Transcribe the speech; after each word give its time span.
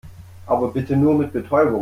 Aber 0.47 0.69
bitte 0.69 0.97
nur 0.97 1.13
mit 1.13 1.31
Betäubung. 1.31 1.79